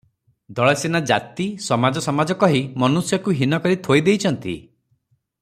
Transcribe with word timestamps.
ଦଳେ 0.59 0.71
ସିନା 0.83 1.01
ଜାତି, 1.11 1.47
ସମାଜ 1.65 2.03
ସମାଜ, 2.07 2.37
କହି 2.45 2.63
ମନୁଷ୍ୟକୁ 2.85 3.37
ହୀନ 3.43 3.61
କରି 3.67 3.81
ଥୋଇ 3.89 4.05
ଦେଇଚନ୍ତି 4.09 4.57